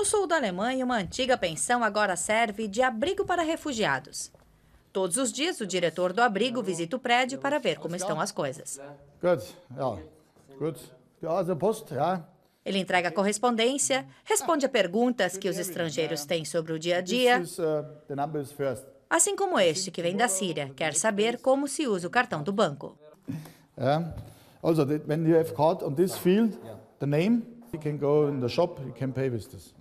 [0.00, 4.32] No sul da Alemanha, uma antiga pensão agora serve de abrigo para refugiados.
[4.94, 8.32] Todos os dias, o diretor do abrigo visita o prédio para ver como estão as
[8.32, 8.80] coisas.
[11.58, 11.94] Post.
[12.64, 17.42] Ele entrega correspondência, responde a perguntas que os estrangeiros têm sobre o dia a dia,
[17.58, 22.42] uh, assim como este que vem da Síria, quer saber como se usa o cartão
[22.42, 22.96] do banco.
[23.76, 24.14] Yeah.
[24.62, 26.56] Also, when you have card on this field,
[27.00, 29.74] the name, you can go in the shop, you can pay with this.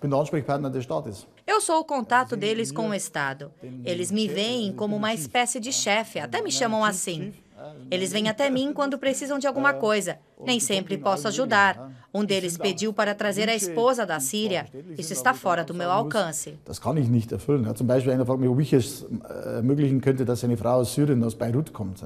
[0.00, 1.26] Bin Ansprechpartner des Staates.
[1.46, 3.50] Eu sou o contato deles com o Estado.
[3.84, 7.32] Eles me veem como uma espécie de chefe, até me chamam assim.
[7.90, 10.18] Eles vêm até mim quando precisam de alguma coisa.
[10.44, 11.90] Nem sempre posso ajudar.
[12.12, 14.66] Um deles pediu para trazer a esposa da Síria.
[14.98, 16.58] Isso está fora do meu alcance.
[16.64, 17.72] Das kann ich nicht erfüllen.
[17.74, 20.94] Zum Beispiel einer fragt mich, ob ich es äh, ermöglichen könnte, dass eine Frau aus
[20.94, 22.02] Syrien, aus Beirut kommt.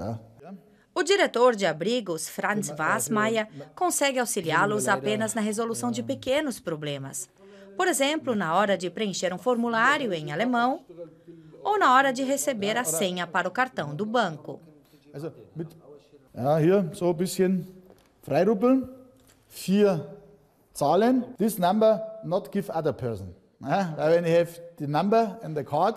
[0.96, 7.28] O diretor de abrigos, Franz Wassmeier, consegue auxiliá-los apenas na resolução de pequenos problemas.
[7.76, 10.80] Por exemplo, na hora de preencher um formulário em alemão
[11.62, 14.58] ou na hora de receber a senha para o cartão do banco.
[16.34, 17.66] Hier so ein bisschen
[18.22, 18.88] freiruppeln.
[19.50, 20.00] Vier
[20.74, 21.24] Zahlen.
[21.36, 23.34] This number not give other person.
[23.60, 25.96] When you have the number and the card,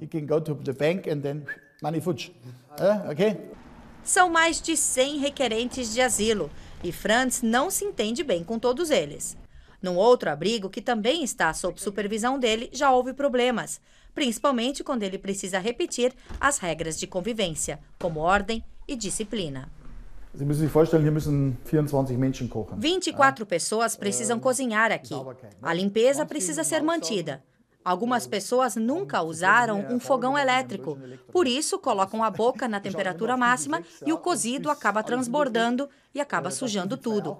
[0.00, 1.46] you can go to the bank and then
[1.80, 2.30] money futsch.
[3.08, 3.36] Okay?
[4.04, 6.50] São mais de 100 requerentes de asilo
[6.82, 9.36] e Franz não se entende bem com todos eles.
[9.82, 13.80] Num outro abrigo, que também está sob supervisão dele, já houve problemas,
[14.14, 19.70] principalmente quando ele precisa repetir as regras de convivência, como ordem e disciplina.
[20.32, 22.78] Sie müssen sich vorstellen, hier müssen 24 Menschen kochen.
[22.78, 25.12] 24 pessoas precisam cozinhar aqui.
[25.60, 27.42] A limpeza precisa ser mantida.
[27.82, 30.98] Algumas pessoas nunca usaram um fogão elétrico,
[31.32, 36.50] por isso colocam a boca na temperatura máxima e o cozido acaba transbordando e acaba
[36.50, 37.38] sujando tudo.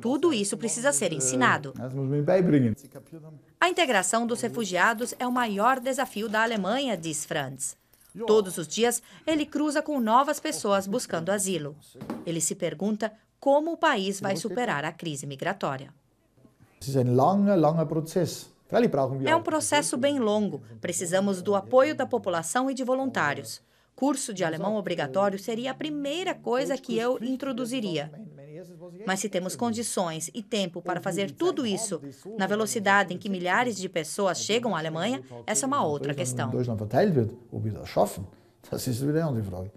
[0.00, 1.74] Tudo isso precisa ser ensinado.
[1.76, 2.74] Ihnen beibringen.
[3.60, 7.76] A integração dos refugiados é o maior desafio da Alemanha, diz Franz.
[8.26, 11.76] Todos os dias, ele cruza com novas pessoas buscando asilo.
[12.24, 15.92] Ele se pergunta como o país vai superar a crise migratória.
[16.80, 17.86] Es ist ein langer, langer
[18.70, 20.62] Wir É um processo bem longo.
[20.80, 23.62] Precisamos do apoio da população e de voluntários.
[23.94, 28.10] Curso de alemão obrigatório seria a primeira coisa que eu introduziria.
[29.06, 32.00] Mas se temos condições e tempo para fazer tudo isso
[32.36, 36.50] na velocidade em que milhares de pessoas chegam à Alemanha, essa é uma outra questão.
[39.22, 39.70] Andere Frage.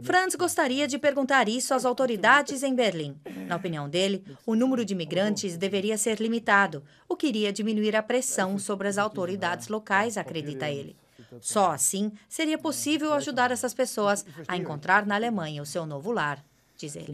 [0.00, 3.14] Franz gostaria de perguntar isso às autoridades em Berlim.
[3.46, 8.02] Na opinião dele, o número de imigrantes deveria ser limitado, o que iria diminuir a
[8.02, 10.96] pressão sobre as autoridades locais, acredita ele.
[11.40, 16.44] Só assim seria possível ajudar essas pessoas a encontrar na Alemanha o seu novo lar,
[16.76, 17.06] diz ele.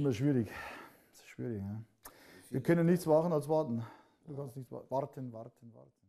[1.39, 1.81] Ja.
[2.51, 3.83] Wir können nichts machen als warten.
[4.27, 6.08] Du kannst nicht wa- warten, warten, warten.